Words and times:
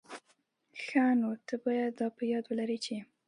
ښه، 0.83 1.03
نو 1.19 1.29
ته 1.47 1.55
بايد 1.63 1.91
دا 1.99 2.07
په 2.17 2.23
یاد 2.31 2.43
ولري 2.47 2.77
چي... 2.85 2.95